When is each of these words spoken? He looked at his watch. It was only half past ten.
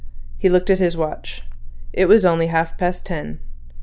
He 0.39 0.49
looked 0.49 0.71
at 0.71 0.79
his 0.79 0.97
watch. 0.97 1.43
It 1.93 2.07
was 2.07 2.25
only 2.25 2.47
half 2.47 2.75
past 2.75 3.05
ten. 3.05 3.37